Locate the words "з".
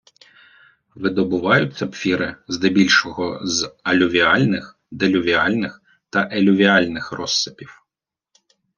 3.43-3.71